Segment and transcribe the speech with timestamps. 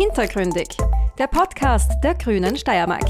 [0.00, 0.66] Hintergründig,
[1.18, 3.04] der Podcast der Grünen Steiermark.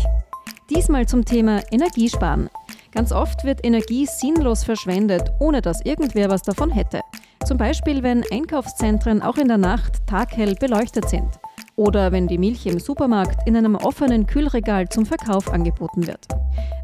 [0.68, 2.50] Diesmal zum Thema Energiesparen.
[2.90, 7.02] Ganz oft wird Energie sinnlos verschwendet, ohne dass irgendwer was davon hätte.
[7.46, 11.28] Zum Beispiel, wenn Einkaufszentren auch in der Nacht taghell beleuchtet sind.
[11.76, 16.26] Oder wenn die Milch im Supermarkt in einem offenen Kühlregal zum Verkauf angeboten wird.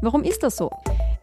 [0.01, 0.71] Warum ist das so?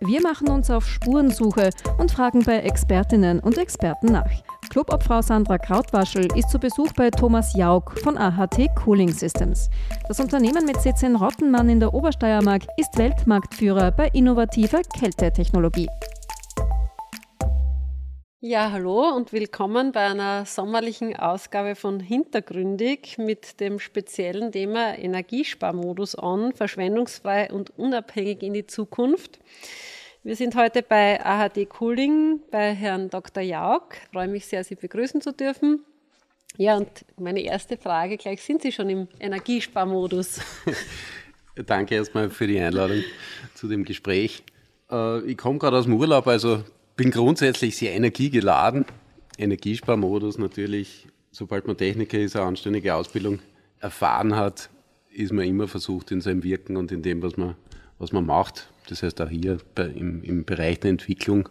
[0.01, 4.30] Wir machen uns auf Spurensuche und fragen bei Expertinnen und Experten nach.
[4.71, 9.71] Clubobfrau Sandra Krautwaschel ist zu Besuch bei Thomas Jauk von AHT Cooling Systems.
[10.09, 15.89] Das Unternehmen mit Sitz in Rottenmann in der Obersteiermark ist Weltmarktführer bei innovativer Kältetechnologie.
[18.46, 26.18] Ja, hallo und willkommen bei einer sommerlichen Ausgabe von Hintergründig mit dem speziellen Thema Energiesparmodus
[26.18, 29.39] on, verschwendungsfrei und unabhängig in die Zukunft.
[30.27, 33.42] Wir sind heute bei AHD Cooling bei Herrn Dr.
[33.42, 33.97] Jauk.
[34.05, 35.84] Ich freue mich sehr, Sie begrüßen zu dürfen.
[36.56, 40.41] Ja, und meine erste Frage gleich, sind Sie schon im Energiesparmodus?
[41.67, 43.05] Danke erstmal für die Einladung
[43.53, 44.43] zu dem Gespräch.
[44.91, 46.65] Äh, ich komme gerade aus dem Urlaub, also
[46.97, 48.87] bin grundsätzlich sehr energiegeladen.
[49.37, 53.41] Energiesparmodus natürlich, sobald man Techniker ist, eine anständige Ausbildung
[53.79, 54.70] erfahren hat,
[55.13, 57.57] ist man immer versucht in seinem Wirken und in dem, was man,
[57.98, 61.49] was man macht, das heißt auch hier bei, im, im Bereich der Entwicklung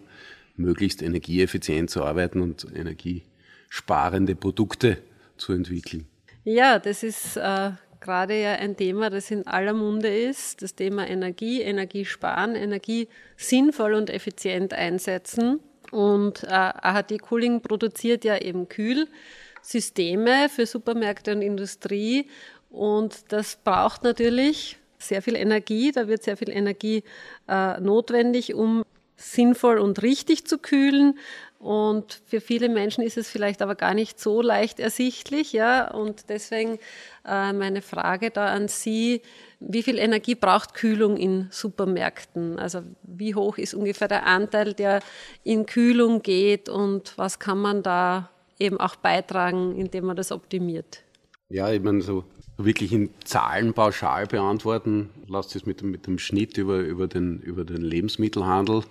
[0.56, 4.98] möglichst energieeffizient zu arbeiten und energiesparende Produkte
[5.38, 6.06] zu entwickeln.
[6.44, 7.72] Ja, das ist äh,
[8.04, 13.94] gerade ja ein Thema, das in aller Munde ist, das Thema Energie, Energiesparen, Energie sinnvoll
[13.94, 15.60] und effizient einsetzen.
[15.92, 22.28] Und äh, AHD Cooling produziert ja eben Kühlsysteme für Supermärkte und Industrie.
[22.70, 27.04] Und das braucht natürlich sehr viel Energie, da wird sehr viel Energie
[27.48, 28.84] äh, notwendig, um
[29.16, 31.18] sinnvoll und richtig zu kühlen.
[31.60, 35.90] Und für viele Menschen ist es vielleicht aber gar nicht so leicht ersichtlich, ja.
[35.90, 36.78] Und deswegen
[37.26, 39.22] äh, meine Frage da an Sie:
[39.62, 42.60] Wie viel Energie braucht Kühlung in Supermärkten?
[42.60, 45.00] Also wie hoch ist ungefähr der Anteil, der
[45.46, 51.02] in Kühlung geht und was kann man da eben auch beitragen, indem man das optimiert?
[51.48, 52.26] Ja, ich meine, so
[52.58, 57.66] wirklich in Zahlen pauschal beantworten, lasst es mit, mit dem Schnitt über, über, den, über
[57.66, 58.84] den Lebensmittelhandel.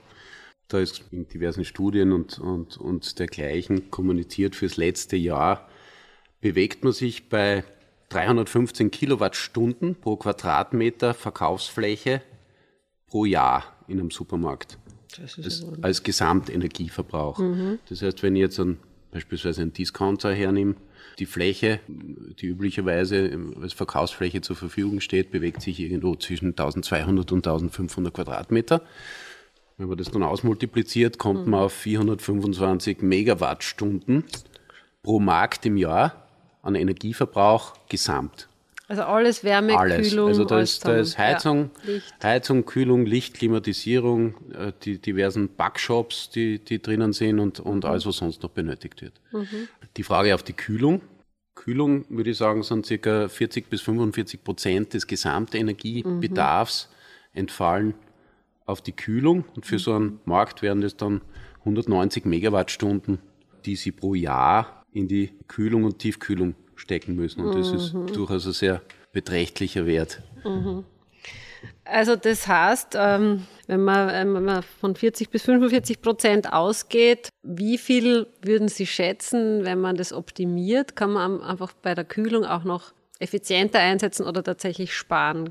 [0.68, 5.68] Da ist in diversen Studien und, und, und dergleichen kommuniziert fürs letzte Jahr,
[6.40, 7.64] bewegt man sich bei
[8.08, 12.22] 315 Kilowattstunden pro Quadratmeter Verkaufsfläche
[13.06, 14.78] pro Jahr in einem Supermarkt.
[15.18, 17.38] Das ist als, als Gesamtenergieverbrauch.
[17.38, 17.78] Mhm.
[17.88, 18.78] Das heißt, wenn ich jetzt einen,
[19.10, 20.74] beispielsweise einen Discounter hernehme,
[21.18, 27.46] die Fläche, die üblicherweise als Verkaufsfläche zur Verfügung steht, bewegt sich irgendwo zwischen 1200 und
[27.46, 28.82] 1500 Quadratmeter.
[29.78, 34.24] Wenn man das dann ausmultipliziert, kommt man auf 425 Megawattstunden
[35.02, 36.28] pro Markt im Jahr
[36.62, 38.48] an Energieverbrauch gesamt.
[38.92, 40.10] Also alles Wärme, alles.
[40.10, 40.28] Kühlung.
[40.28, 46.28] Also da ist, da ist Heizung, ja, Heizung, Kühlung, Licht, Klimatisierung, äh, die diversen Backshops,
[46.28, 49.14] die, die drinnen sind und, und alles, was sonst noch benötigt wird.
[49.32, 49.46] Mhm.
[49.96, 51.00] Die Frage auf die Kühlung.
[51.54, 53.28] Kühlung, würde ich sagen, sind ca.
[53.30, 56.90] 40 bis 45 Prozent des Gesamtenergiebedarfs
[57.32, 57.38] mhm.
[57.38, 57.94] entfallen
[58.66, 59.46] auf die Kühlung.
[59.56, 61.22] Und für so einen Markt wären das dann
[61.60, 63.20] 190 Megawattstunden,
[63.64, 67.44] die sie pro Jahr in die Kühlung und Tiefkühlung stecken müssen.
[67.44, 68.06] Und das mhm.
[68.06, 70.22] ist durchaus ein sehr beträchtlicher Wert.
[70.44, 70.84] Mhm.
[71.84, 77.78] Also das heißt, ähm, wenn man, wenn man von 40 bis 45 Prozent ausgeht, wie
[77.78, 80.96] viel würden Sie schätzen, wenn man das optimiert?
[80.96, 85.50] Kann man einfach bei der Kühlung auch noch effizienter einsetzen oder tatsächlich sparen?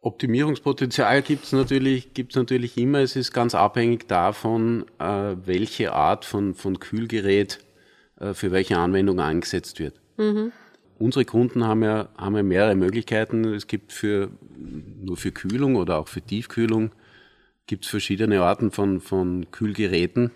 [0.00, 2.98] Optimierungspotenzial gibt es natürlich, gibt's natürlich immer.
[2.98, 7.60] Es ist ganz abhängig davon, äh, welche Art von, von Kühlgerät
[8.20, 9.94] äh, für welche Anwendung eingesetzt wird.
[10.16, 10.52] Mhm
[10.98, 13.44] unsere Kunden haben ja, haben ja mehrere Möglichkeiten.
[13.44, 14.30] Es gibt für,
[15.02, 16.92] nur für Kühlung oder auch für Tiefkühlung
[17.66, 20.30] gibt es verschiedene Arten von, von Kühlgeräten,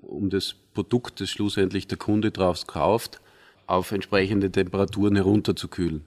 [0.00, 3.20] um das Produkt, das schlussendlich der Kunde drauf kauft,
[3.66, 6.02] auf entsprechende Temperaturen herunterzukühlen.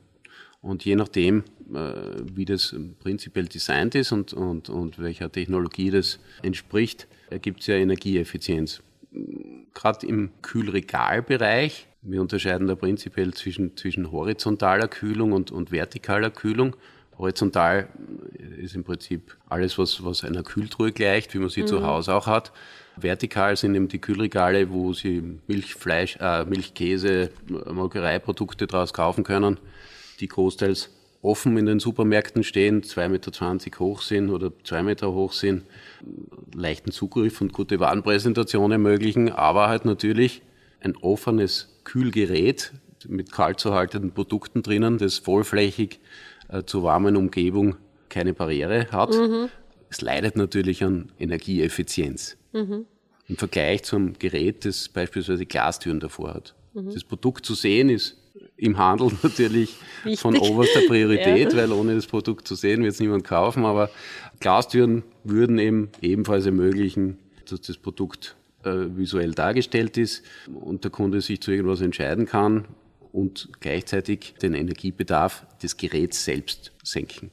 [0.61, 1.43] Und je nachdem,
[1.73, 1.93] äh,
[2.33, 7.75] wie das prinzipiell designt ist und, und, und welcher Technologie das entspricht, ergibt es ja
[7.75, 8.81] Energieeffizienz.
[9.73, 16.75] Gerade im Kühlregalbereich wir unterscheiden da prinzipiell zwischen, zwischen horizontaler Kühlung und, und vertikaler Kühlung.
[17.17, 17.87] Horizontal
[18.57, 21.67] ist im Prinzip alles, was, was einer Kühltruhe gleicht, wie man sie mhm.
[21.67, 22.51] zu Hause auch hat.
[22.97, 29.23] Vertikal sind eben die Kühlregale, wo Sie Milch, Fleisch, äh, Milch, Käse, Molkereiprodukte draus kaufen
[29.23, 29.59] können,
[30.19, 30.94] die großteils
[31.25, 35.63] offen in den Supermärkten stehen, 2,20 Meter hoch sind oder 2 Meter hoch sind,
[36.53, 40.41] leichten Zugriff und gute Warenpräsentation ermöglichen, aber halt natürlich
[40.79, 42.73] ein offenes Kühlgerät,
[43.07, 45.99] mit kalt zu haltenden Produkten drinnen, das vollflächig
[46.49, 47.75] äh, zur warmen Umgebung
[48.09, 49.11] keine Barriere hat.
[49.11, 49.49] Mhm.
[49.89, 52.37] Es leidet natürlich an Energieeffizienz.
[52.53, 52.85] Mhm.
[53.27, 56.55] Im Vergleich zum Gerät, das beispielsweise Glastüren davor hat.
[56.73, 56.93] Mhm.
[56.93, 58.17] Das Produkt zu sehen ist
[58.57, 60.19] im Handel natürlich Wichtig.
[60.19, 61.59] von oberster Priorität, ja.
[61.59, 63.65] weil ohne das Produkt zu sehen wird es niemand kaufen.
[63.65, 63.89] Aber
[64.39, 67.17] Glastüren würden eben ebenfalls ermöglichen,
[67.49, 70.23] dass das Produkt äh, visuell dargestellt ist
[70.53, 72.65] und der Kunde sich zu irgendwas entscheiden kann
[73.15, 77.31] und gleichzeitig den Energiebedarf des Geräts selbst senken.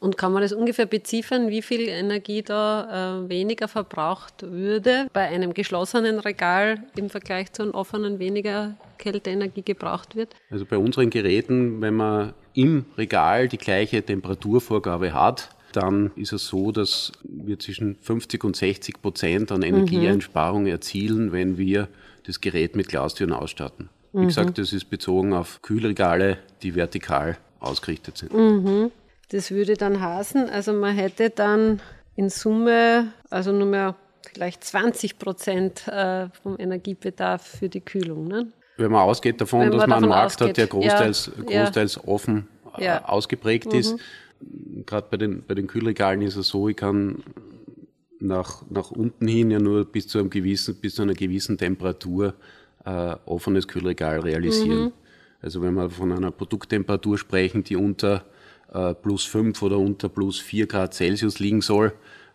[0.00, 5.28] Und kann man das ungefähr beziffern, wie viel Energie da äh, weniger verbraucht würde bei
[5.28, 10.34] einem geschlossenen Regal im Vergleich zu einem offenen weniger Kälteenergie gebraucht wird?
[10.50, 16.46] Also bei unseren Geräten, wenn man im Regal die gleiche Temperaturvorgabe hat, dann ist es
[16.46, 20.68] so, dass wir zwischen 50 und 60 Prozent an Energieeinsparung mhm.
[20.68, 21.88] erzielen, wenn wir
[22.26, 23.90] das Gerät mit Glastüren ausstatten.
[24.12, 24.26] Wie mhm.
[24.26, 28.32] gesagt, das ist bezogen auf Kühlregale, die vertikal ausgerichtet sind.
[28.32, 28.90] Mhm.
[29.30, 31.80] Das würde dann heißen, also man hätte dann
[32.16, 33.94] in Summe also nur mehr
[34.32, 38.26] vielleicht 20 Prozent äh, vom Energiebedarf für die Kühlung.
[38.26, 38.52] Ne?
[38.76, 40.48] Wenn man ausgeht davon, Wenn dass man einen Markt ausgeht.
[40.48, 42.04] hat, der großteils, ja, großteils ja.
[42.06, 43.04] offen äh, ja.
[43.04, 43.78] ausgeprägt mhm.
[43.78, 43.96] ist.
[44.86, 47.22] Gerade bei den, bei den Kühlregalen ist es so, ich kann
[48.20, 52.34] nach, nach unten hin ja nur bis zu, einem gewissen, bis zu einer gewissen Temperatur
[52.88, 54.84] äh, offenes Kühlregal realisieren.
[54.84, 54.92] Mhm.
[55.42, 58.24] Also wenn wir von einer Produkttemperatur sprechen, die unter
[58.72, 61.92] äh, plus 5 oder unter plus 4 Grad Celsius liegen soll,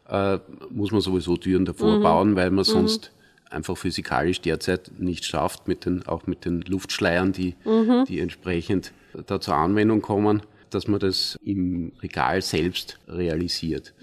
[0.07, 0.37] äh,
[0.69, 2.03] muss man sowieso Türen davor mhm.
[2.03, 2.71] bauen, weil man mhm.
[2.71, 3.11] sonst
[3.49, 8.05] einfach physikalisch derzeit nicht schafft, mit den, auch mit den Luftschleiern, die, mhm.
[8.07, 8.93] die entsprechend
[9.27, 13.93] da zur Anwendung kommen, dass man das im Regal selbst realisiert.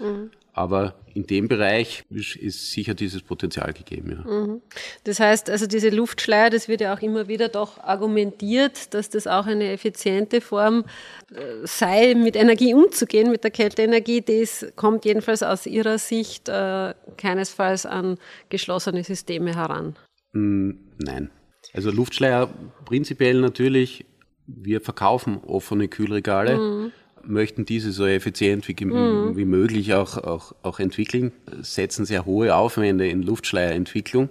[0.53, 4.11] Aber in dem Bereich ist sicher dieses Potenzial gegeben.
[4.11, 4.31] Ja.
[4.31, 4.61] Mhm.
[5.05, 9.27] Das heißt, also diese Luftschleier, das wird ja auch immer wieder doch argumentiert, dass das
[9.27, 10.85] auch eine effiziente Form
[11.33, 14.21] äh, sei, mit Energie umzugehen, mit der Kälteenergie.
[14.21, 18.17] Das kommt jedenfalls aus Ihrer Sicht äh, keinesfalls an
[18.49, 19.95] geschlossene Systeme heran.
[20.33, 21.29] Mm, nein.
[21.73, 22.49] Also Luftschleier
[22.85, 24.05] prinzipiell natürlich,
[24.47, 26.57] wir verkaufen offene Kühlregale.
[26.57, 26.91] Mhm
[27.25, 29.35] möchten diese so effizient wie, mhm.
[29.35, 31.31] wie möglich auch, auch, auch entwickeln,
[31.61, 34.29] setzen sehr hohe Aufwände in Luftschleierentwicklung,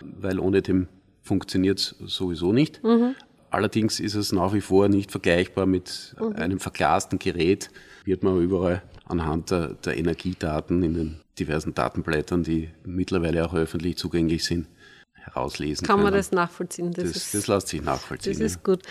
[0.00, 0.88] weil ohne dem
[1.22, 2.82] funktioniert es sowieso nicht.
[2.84, 3.14] Mhm.
[3.50, 6.36] Allerdings ist es nach wie vor nicht vergleichbar mit mhm.
[6.36, 7.70] einem verglasten Gerät,
[8.04, 13.96] wird man überall anhand der, der Energiedaten in den diversen Datenblättern, die mittlerweile auch öffentlich
[13.96, 14.66] zugänglich sind,
[15.14, 16.04] herauslesen Kann können.
[16.04, 16.92] man das nachvollziehen?
[16.92, 18.32] Das, das, das lässt sich nachvollziehen.
[18.34, 18.82] Das ist gut.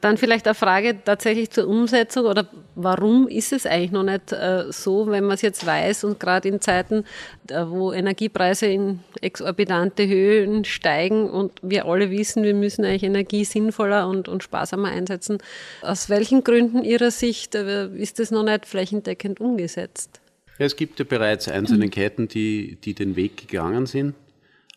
[0.00, 4.64] Dann vielleicht eine Frage tatsächlich zur Umsetzung oder warum ist es eigentlich noch nicht äh,
[4.70, 7.04] so, wenn man es jetzt weiß und gerade in Zeiten,
[7.48, 13.44] äh, wo Energiepreise in exorbitante Höhen steigen und wir alle wissen, wir müssen eigentlich Energie
[13.44, 15.38] sinnvoller und, und sparsamer einsetzen.
[15.82, 20.20] Aus welchen Gründen Ihrer Sicht äh, ist das noch nicht flächendeckend umgesetzt?
[20.58, 24.14] Es gibt ja bereits einzelne Ketten, die, die den Weg gegangen sind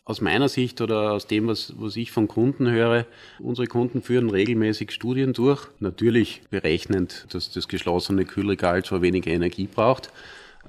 [0.06, 3.06] aus meiner Sicht oder aus dem, was, was ich von Kunden höre,
[3.40, 5.68] unsere Kunden führen regelmäßig Studien durch.
[5.80, 10.12] Natürlich berechnend, dass das geschlossene Kühlregal zwar weniger Energie braucht.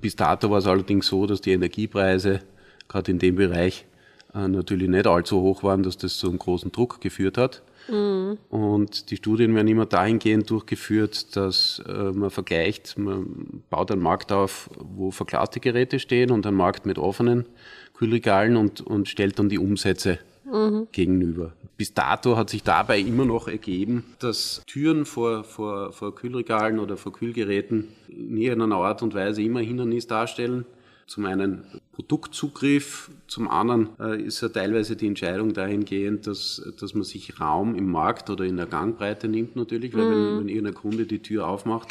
[0.01, 2.41] Bis dato war es allerdings so, dass die Energiepreise
[2.89, 3.87] gerade in dem Bereich
[4.35, 7.63] äh, natürlich nicht allzu hoch waren, dass das zu einem großen Druck geführt hat.
[7.89, 8.39] Mhm.
[8.51, 14.33] Und die Studien werden immer dahingehend durchgeführt, dass äh, man vergleicht, man baut einen Markt
[14.33, 17.47] auf, wo verglaste Geräte stehen und einen Markt mit offenen
[17.95, 20.89] Kühlregalen und, und stellt dann die Umsätze mhm.
[20.93, 21.53] gegenüber.
[21.77, 26.97] Bis dato hat sich dabei immer noch ergeben, dass Türen vor, vor, vor Kühlregalen oder
[26.97, 30.67] vor Kühlgeräten in irgendeiner Art und Weise immer Hindernis darstellen.
[31.07, 37.03] Zum einen Produktzugriff, zum anderen äh, ist ja teilweise die Entscheidung dahingehend, dass, dass man
[37.03, 40.11] sich Raum im Markt oder in der Gangbreite nimmt natürlich, weil mhm.
[40.11, 41.89] wenn, wenn irgendein Kunde die Tür aufmacht,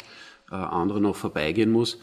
[0.50, 2.00] äh, andere noch vorbeigehen muss,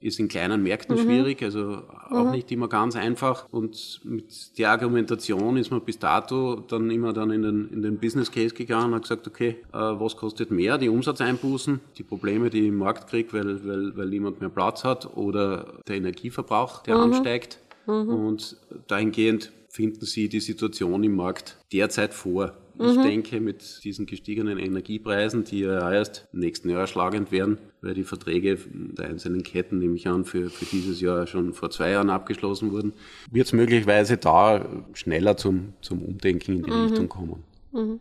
[0.00, 1.02] ist in kleinen Märkten mhm.
[1.02, 2.30] schwierig, also auch mhm.
[2.30, 3.46] nicht immer ganz einfach.
[3.50, 7.98] Und mit der Argumentation ist man bis dato dann immer dann in den, in den
[7.98, 10.78] Business Case gegangen und hat gesagt, okay, äh, was kostet mehr?
[10.78, 14.84] Die Umsatzeinbußen, die Probleme, die ich im Markt kriege, weil, weil, weil niemand mehr Platz
[14.84, 17.02] hat oder der Energieverbrauch, der mhm.
[17.02, 17.58] ansteigt.
[17.86, 18.08] Mhm.
[18.08, 22.54] Und dahingehend finden Sie die Situation im Markt derzeit vor.
[22.78, 23.02] Ich mhm.
[23.02, 28.04] denke, mit diesen gestiegenen Energiepreisen, die ja erst im nächsten Jahr schlagend werden, weil die
[28.04, 32.10] Verträge der einzelnen Ketten, nehme ich an, für, für dieses Jahr schon vor zwei Jahren
[32.10, 32.94] abgeschlossen wurden,
[33.30, 36.86] wird es möglicherweise da schneller zum, zum Umdenken in die mhm.
[36.86, 37.44] Richtung kommen.
[37.72, 38.00] Mhm.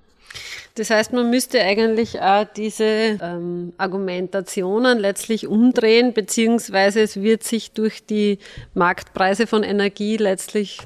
[0.76, 7.72] Das heißt, man müsste eigentlich auch diese ähm, Argumentationen letztlich umdrehen, beziehungsweise es wird sich
[7.72, 8.38] durch die
[8.76, 10.80] Marktpreise von Energie letztlich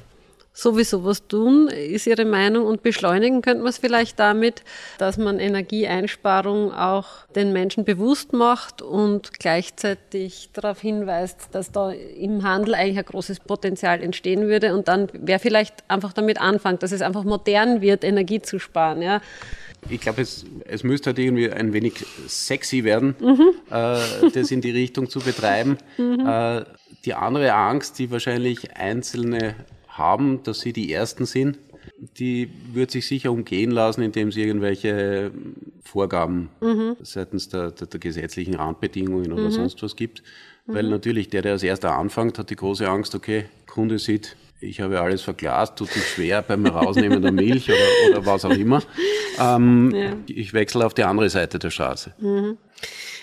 [0.54, 2.64] sowieso was tun, ist Ihre Meinung.
[2.64, 4.62] Und beschleunigen könnte man es vielleicht damit,
[4.98, 12.44] dass man Energieeinsparung auch den Menschen bewusst macht und gleichzeitig darauf hinweist, dass da im
[12.44, 14.74] Handel eigentlich ein großes Potenzial entstehen würde.
[14.74, 19.02] Und dann wäre vielleicht einfach damit anfangen, dass es einfach modern wird, Energie zu sparen.
[19.02, 19.20] Ja.
[19.90, 23.50] Ich glaube, es, es müsste halt irgendwie ein wenig sexy werden, mhm.
[23.70, 25.78] äh, das in die Richtung zu betreiben.
[25.96, 26.26] Mhm.
[26.26, 26.64] Äh,
[27.04, 29.54] die andere Angst, die wahrscheinlich Einzelne
[29.96, 31.58] haben, dass sie die Ersten sind,
[32.18, 35.30] die wird sich sicher umgehen lassen, indem sie irgendwelche
[35.82, 36.96] Vorgaben mhm.
[37.02, 39.50] seitens der, der, der, gesetzlichen Randbedingungen oder mhm.
[39.50, 40.22] sonst was gibt.
[40.66, 40.90] Weil mhm.
[40.90, 45.00] natürlich der, der als erster anfängt, hat die große Angst, okay, Kunde sieht, ich habe
[45.00, 48.82] alles verglast, tut sich schwer beim Rausnehmen der Milch oder, oder was auch immer.
[49.36, 50.12] Ähm, ja.
[50.26, 52.14] Ich wechsle auf die andere Seite der Straße.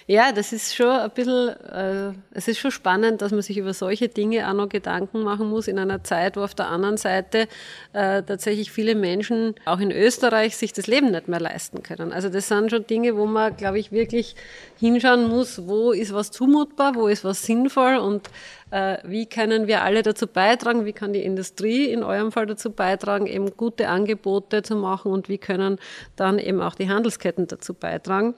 [0.07, 3.73] Ja, das ist schon ein bisschen, äh, es ist schon spannend, dass man sich über
[3.73, 7.47] solche Dinge auch noch Gedanken machen muss in einer Zeit, wo auf der anderen Seite
[7.93, 12.11] äh, tatsächlich viele Menschen, auch in Österreich, sich das Leben nicht mehr leisten können.
[12.11, 14.35] Also das sind schon Dinge, wo man, glaube ich, wirklich
[14.79, 18.29] hinschauen muss, wo ist was zumutbar, wo ist was sinnvoll und
[18.71, 22.71] äh, wie können wir alle dazu beitragen, wie kann die Industrie in eurem Fall dazu
[22.71, 25.77] beitragen, eben gute Angebote zu machen und wie können
[26.15, 28.33] dann eben auch die Handelsketten dazu beitragen.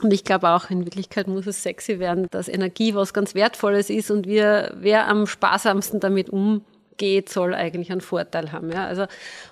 [0.00, 3.90] Und ich glaube auch, in Wirklichkeit muss es sexy werden, dass Energie was ganz Wertvolles
[3.90, 8.70] ist und wir, wer am sparsamsten damit umgeht, soll eigentlich einen Vorteil haben.
[8.70, 9.06] Ja, also,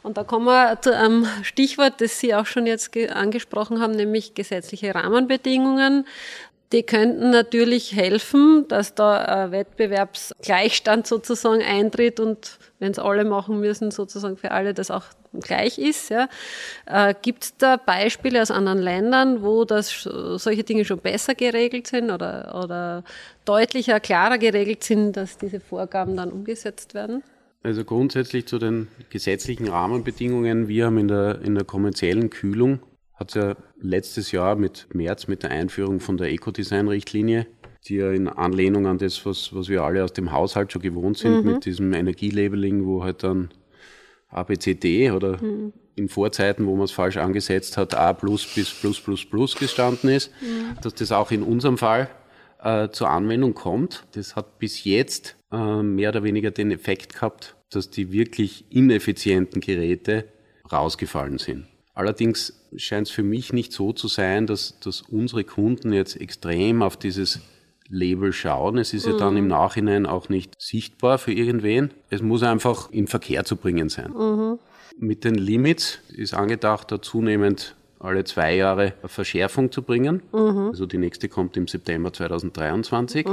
[0.04, 4.34] und da kommen wir zu einem Stichwort, das Sie auch schon jetzt angesprochen haben, nämlich
[4.34, 6.06] gesetzliche Rahmenbedingungen.
[6.76, 13.60] Die könnten natürlich helfen, dass da ein Wettbewerbsgleichstand sozusagen eintritt und wenn es alle machen
[13.60, 16.10] müssen, sozusagen für alle das auch gleich ist.
[16.10, 16.28] Ja.
[16.84, 21.86] Äh, Gibt es da Beispiele aus anderen Ländern, wo das solche Dinge schon besser geregelt
[21.86, 23.04] sind oder, oder
[23.46, 27.22] deutlicher, klarer geregelt sind, dass diese Vorgaben dann umgesetzt werden?
[27.62, 30.68] Also grundsätzlich zu den gesetzlichen Rahmenbedingungen.
[30.68, 32.80] Wir haben in der, in der kommerziellen Kühlung
[33.16, 37.46] hat es ja letztes Jahr mit März mit der Einführung von der Ecodesign-Richtlinie,
[37.86, 41.18] die ja in Anlehnung an das, was, was wir alle aus dem Haushalt schon gewohnt
[41.18, 41.52] sind, mhm.
[41.52, 43.50] mit diesem Energielabeling, wo halt dann
[44.28, 45.72] ABCD oder mhm.
[45.94, 50.10] in Vorzeiten, wo man es falsch angesetzt hat, A plus bis plus plus plus gestanden
[50.10, 50.76] ist, mhm.
[50.82, 52.10] dass das auch in unserem Fall
[52.60, 54.04] äh, zur Anwendung kommt.
[54.12, 59.60] Das hat bis jetzt äh, mehr oder weniger den Effekt gehabt, dass die wirklich ineffizienten
[59.60, 60.26] Geräte
[60.70, 61.66] rausgefallen sind.
[61.96, 66.82] Allerdings scheint es für mich nicht so zu sein, dass, dass unsere Kunden jetzt extrem
[66.82, 67.40] auf dieses
[67.88, 68.76] Label schauen.
[68.76, 69.12] Es ist mhm.
[69.12, 69.50] ja dann im mhm.
[69.50, 71.90] Nachhinein auch nicht sichtbar für irgendwen.
[72.10, 74.12] Es muss einfach in Verkehr zu bringen sein.
[74.12, 74.58] Mhm.
[74.98, 80.22] Mit den Limits ist angedacht, da zunehmend alle zwei Jahre eine Verschärfung zu bringen.
[80.32, 80.68] Mhm.
[80.68, 83.26] Also die nächste kommt im September 2023.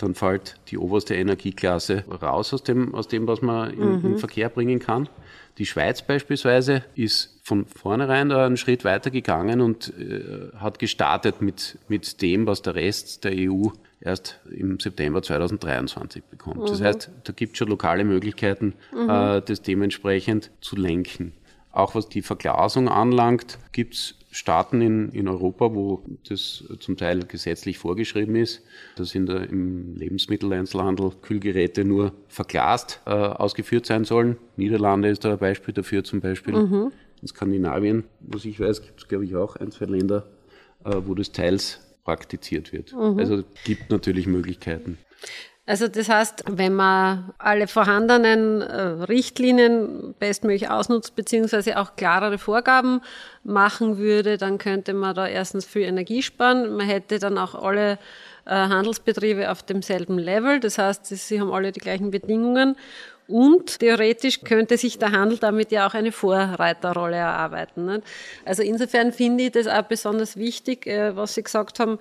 [0.00, 4.18] Dann fällt die oberste Energieklasse raus aus dem, aus dem was man in, in mhm.
[4.18, 5.08] Verkehr bringen kann.
[5.58, 11.78] Die Schweiz beispielsweise ist von vornherein einen Schritt weiter gegangen und äh, hat gestartet mit,
[11.88, 13.68] mit dem, was der Rest der EU
[14.00, 16.60] erst im September 2023 bekommt.
[16.60, 16.66] Mhm.
[16.66, 19.10] Das heißt, da gibt es schon lokale Möglichkeiten, mhm.
[19.10, 21.32] äh, das dementsprechend zu lenken.
[21.72, 27.24] Auch was die Verglasung anlangt, gibt es Staaten in, in Europa, wo das zum Teil
[27.24, 28.62] gesetzlich vorgeschrieben ist,
[28.96, 34.36] dass in der, im Lebensmitteleinzelhandel Kühlgeräte nur verglast äh, ausgeführt sein sollen.
[34.56, 36.54] Niederlande ist da ein Beispiel dafür zum Beispiel.
[36.54, 36.92] Mhm.
[37.22, 40.28] In Skandinavien, was ich weiß, gibt es glaube ich auch ein, zwei Länder,
[40.84, 42.92] äh, wo das teils praktiziert wird.
[42.92, 43.18] Mhm.
[43.18, 44.98] Also gibt natürlich Möglichkeiten.
[45.70, 53.02] Also das heißt, wenn man alle vorhandenen äh, Richtlinien bestmöglich ausnutzt, beziehungsweise auch klarere Vorgaben
[53.44, 56.74] machen würde, dann könnte man da erstens viel Energie sparen.
[56.74, 58.00] Man hätte dann auch alle
[58.46, 60.58] äh, Handelsbetriebe auf demselben Level.
[60.58, 62.74] Das heißt, sie haben alle die gleichen Bedingungen.
[63.28, 68.02] Und theoretisch könnte sich der Handel damit ja auch eine Vorreiterrolle erarbeiten.
[68.44, 72.00] Also insofern finde ich das auch besonders wichtig, äh, was Sie gesagt haben,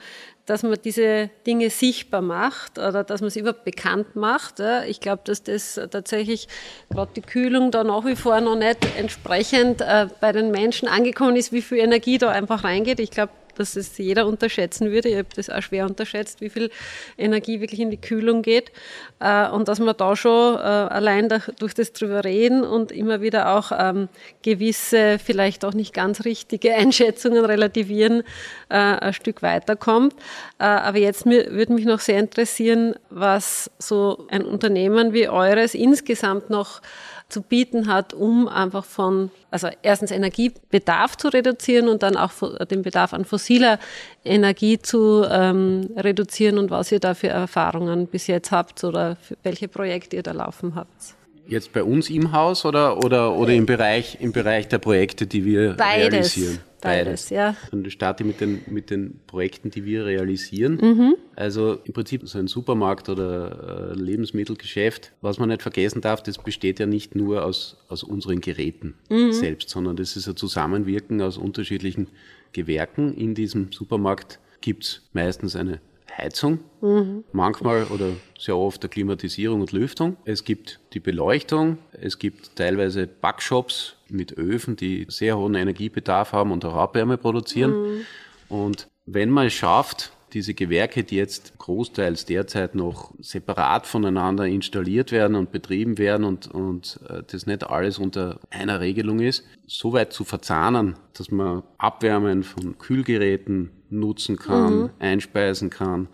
[0.49, 4.55] dass man diese Dinge sichtbar macht oder dass man sie überhaupt bekannt macht.
[4.87, 6.47] Ich glaube, dass das tatsächlich
[6.89, 11.35] gerade die Kühlung da nach wie vor noch nicht entsprechend äh, bei den Menschen angekommen
[11.35, 12.99] ist, wie viel Energie da einfach reingeht.
[12.99, 15.09] Ich glaube, dass es jeder unterschätzen würde.
[15.09, 16.71] Ich habe das auch schwer unterschätzt, wie viel
[17.17, 18.71] Energie wirklich in die Kühlung geht.
[19.19, 21.27] Äh, und dass man da schon äh, allein
[21.59, 24.07] durch das drüber reden und immer wieder auch ähm,
[24.41, 28.23] gewisse, vielleicht auch nicht ganz richtige Einschätzungen relativieren,
[28.69, 30.15] äh, ein Stück weiterkommt.
[30.57, 36.81] Aber jetzt würde mich noch sehr interessieren, was so ein Unternehmen wie eures insgesamt noch
[37.29, 42.31] zu bieten hat, um einfach von, also erstens Energiebedarf zu reduzieren und dann auch
[42.69, 43.79] den Bedarf an fossiler
[44.25, 49.67] Energie zu ähm, reduzieren und was ihr da für Erfahrungen bis jetzt habt oder welche
[49.67, 51.15] Projekte ihr da laufen habt.
[51.47, 55.45] Jetzt bei uns im Haus oder, oder, oder im, Bereich, im Bereich der Projekte, die
[55.45, 56.13] wir Beides.
[56.13, 56.59] realisieren?
[56.81, 57.55] Beides, ja.
[57.71, 60.75] Dann starte ich mit den, mit den Projekten, die wir realisieren.
[60.81, 61.15] Mhm.
[61.35, 65.13] Also im Prinzip so ein Supermarkt oder ein Lebensmittelgeschäft.
[65.21, 69.31] Was man nicht vergessen darf, das besteht ja nicht nur aus, aus unseren Geräten mhm.
[69.33, 72.07] selbst, sondern das ist ein Zusammenwirken aus unterschiedlichen
[72.53, 73.13] Gewerken.
[73.13, 75.79] In diesem Supermarkt gibt es meistens eine
[76.17, 77.23] Heizung, mhm.
[77.31, 80.17] manchmal oder sehr oft der Klimatisierung und Lüftung.
[80.25, 86.51] Es gibt die Beleuchtung, es gibt teilweise Backshops mit Öfen, die sehr hohen Energiebedarf haben
[86.51, 87.71] und auch Abwärme produzieren.
[87.71, 88.05] Mhm.
[88.49, 95.11] Und wenn man es schafft, diese Gewerke, die jetzt großteils derzeit noch separat voneinander installiert
[95.11, 99.93] werden und betrieben werden und, und äh, das nicht alles unter einer Regelung ist, so
[99.93, 104.89] weit zu verzahnen, dass man Abwärmen von Kühlgeräten nutzen kann, mhm.
[104.99, 106.07] einspeisen kann,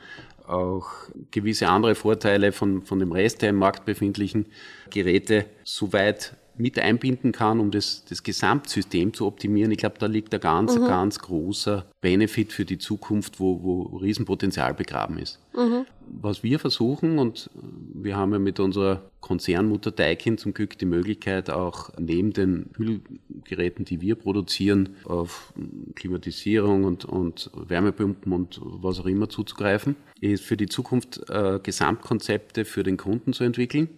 [0.48, 0.90] auch
[1.32, 4.46] gewisse andere Vorteile von, von dem Rest der im Markt befindlichen
[4.90, 9.72] Geräte so weit mit einbinden kann, um das, das Gesamtsystem zu optimieren.
[9.72, 10.86] Ich glaube, da liegt ein ganz, mhm.
[10.86, 15.40] ganz großer Benefit für die Zukunft, wo, wo Riesenpotenzial begraben ist.
[15.56, 15.86] Mhm.
[16.22, 17.50] Was wir versuchen, und
[17.94, 23.84] wir haben ja mit unserer Konzernmutter Daikin zum Glück die Möglichkeit, auch neben den Kühlgeräten,
[23.86, 25.54] die wir produzieren, auf
[25.96, 32.66] Klimatisierung und, und Wärmepumpen und was auch immer zuzugreifen, ist für die Zukunft äh, Gesamtkonzepte
[32.66, 33.90] für den Kunden zu entwickeln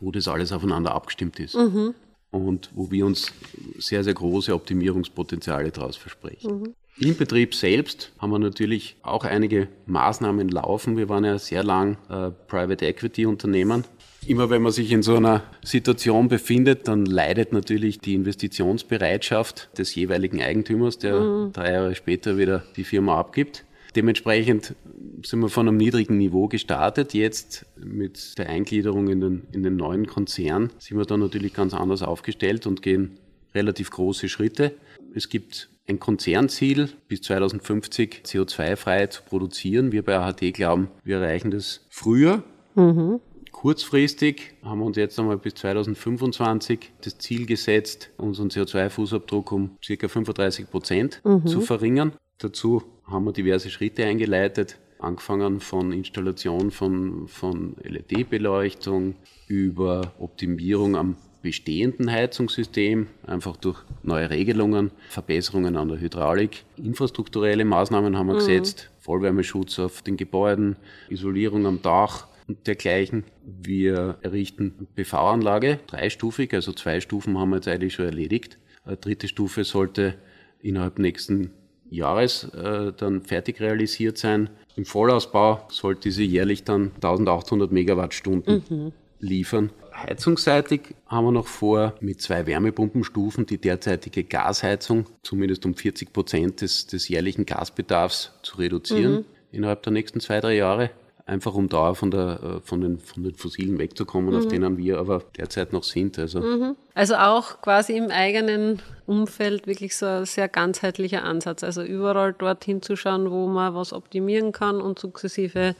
[0.00, 1.54] wo das alles aufeinander abgestimmt ist.
[1.54, 1.94] Mhm
[2.34, 3.32] und wo wir uns
[3.78, 6.60] sehr, sehr große Optimierungspotenziale daraus versprechen.
[6.60, 6.74] Mhm.
[6.98, 10.96] Im Betrieb selbst haben wir natürlich auch einige Maßnahmen laufen.
[10.96, 13.84] Wir waren ja sehr lang äh, Private Equity Unternehmen.
[14.26, 19.94] Immer wenn man sich in so einer Situation befindet, dann leidet natürlich die Investitionsbereitschaft des
[19.94, 21.52] jeweiligen Eigentümers, der mhm.
[21.52, 23.64] drei Jahre später wieder die Firma abgibt.
[23.96, 24.74] Dementsprechend
[25.22, 27.14] sind wir von einem niedrigen Niveau gestartet.
[27.14, 31.74] Jetzt mit der Eingliederung in den, in den neuen Konzern sind wir da natürlich ganz
[31.74, 33.18] anders aufgestellt und gehen
[33.54, 34.74] relativ große Schritte.
[35.14, 39.92] Es gibt ein Konzernziel, bis 2050 CO2-frei zu produzieren.
[39.92, 42.42] Wir bei AHT glauben, wir erreichen das früher.
[42.74, 43.20] Mhm.
[43.52, 50.08] Kurzfristig haben wir uns jetzt einmal bis 2025 das Ziel gesetzt, unseren CO2-Fußabdruck um ca.
[50.08, 51.46] 35 Prozent mhm.
[51.46, 52.14] zu verringern.
[52.38, 61.16] Dazu haben wir diverse Schritte eingeleitet, angefangen von Installation von, von LED-Beleuchtung über Optimierung am
[61.42, 66.64] bestehenden Heizungssystem, einfach durch neue Regelungen, Verbesserungen an der Hydraulik.
[66.78, 68.38] Infrastrukturelle Maßnahmen haben wir mhm.
[68.38, 70.76] gesetzt, Vollwärmeschutz auf den Gebäuden,
[71.10, 73.24] Isolierung am Dach und dergleichen.
[73.44, 78.56] Wir errichten PV-Anlage, dreistufig, also zwei Stufen haben wir jetzt eigentlich schon erledigt.
[78.86, 80.14] Eine dritte Stufe sollte
[80.62, 81.50] innerhalb nächsten
[81.94, 84.50] Jahres äh, dann fertig realisiert sein.
[84.76, 88.92] Im Vollausbau sollte diese jährlich dann 1800 Megawattstunden mhm.
[89.20, 89.70] liefern.
[89.94, 96.60] Heizungsseitig haben wir noch vor, mit zwei Wärmepumpenstufen die derzeitige Gasheizung zumindest um 40 Prozent
[96.62, 99.24] des, des jährlichen Gasbedarfs zu reduzieren mhm.
[99.52, 100.90] innerhalb der nächsten zwei, drei Jahre
[101.26, 104.38] einfach um da von, der, äh, von, den, von den Fossilen wegzukommen, mhm.
[104.38, 106.18] auf denen wir aber derzeit noch sind.
[106.18, 106.40] Also.
[106.40, 106.76] Mhm.
[106.94, 111.64] also auch quasi im eigenen Umfeld wirklich so ein sehr ganzheitlicher Ansatz.
[111.64, 115.74] Also überall dort hinzuschauen, wo man was optimieren kann und sukzessive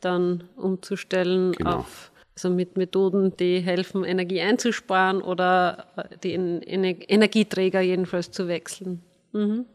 [0.00, 1.78] dann umzustellen genau.
[1.78, 5.86] auf also mit Methoden, die helfen, Energie einzusparen oder
[6.22, 9.02] die Energieträger jedenfalls zu wechseln.
[9.32, 9.66] Mhm.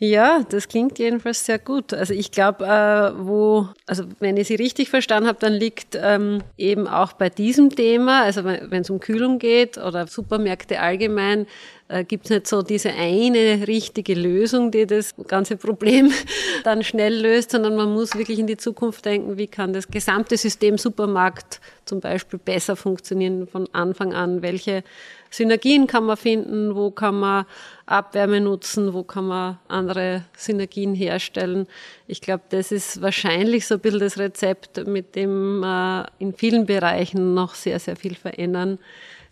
[0.00, 1.92] Ja, das klingt jedenfalls sehr gut.
[1.92, 6.40] Also ich glaube, äh, wo, also wenn ich Sie richtig verstanden habe, dann liegt ähm,
[6.56, 11.48] eben auch bei diesem Thema, also wenn es um Kühlung geht oder Supermärkte allgemein,
[11.88, 16.12] äh, gibt es nicht so diese eine richtige Lösung, die das ganze Problem
[16.62, 20.36] dann schnell löst, sondern man muss wirklich in die Zukunft denken, wie kann das gesamte
[20.36, 24.84] System Supermarkt zum Beispiel besser funktionieren von Anfang an, welche
[25.30, 27.46] Synergien kann man finden, wo kann man
[27.86, 31.66] Abwärme nutzen, wo kann man andere Synergien herstellen.
[32.06, 36.66] Ich glaube, das ist wahrscheinlich so ein bisschen das Rezept, mit dem man in vielen
[36.66, 38.78] Bereichen noch sehr, sehr viel verändern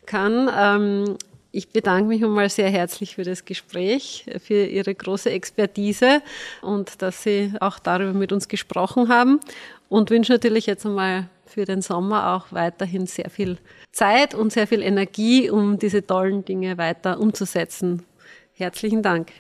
[0.07, 0.51] kann.
[0.57, 1.17] Ähm,
[1.53, 6.21] ich bedanke mich einmal sehr herzlich für das Gespräch, für Ihre große Expertise
[6.61, 9.41] und dass Sie auch darüber mit uns gesprochen haben
[9.89, 13.59] und wünsche natürlich jetzt einmal für den Sommer auch weiterhin sehr viel
[13.93, 18.05] Zeit und sehr viel Energie, um diese tollen Dinge weiter umzusetzen.
[18.53, 19.33] Herzlichen Dank.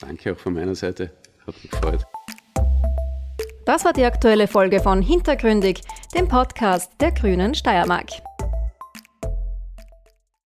[0.00, 1.10] Danke auch von meiner Seite.
[1.46, 2.04] Hat mich gefreut.
[3.66, 5.82] Das war die aktuelle Folge von Hintergründig,
[6.14, 8.08] dem Podcast der Grünen Steiermark.